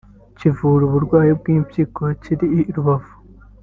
kivura 0.37 0.83
uburwayi 0.85 1.31
bw’impyiko 1.39 2.01
kiri 2.21 2.47
i 2.69 2.71
Rubavu 2.75 3.13